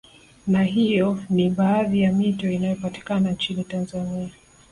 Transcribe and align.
Na 0.47 0.63
hiyo 0.63 1.23
ni 1.29 1.49
baadhi 1.49 2.01
ya 2.01 2.13
mito 2.13 2.49
inayopatikana 2.51 3.31
nchini 3.31 3.63
Tanzania 3.63 4.29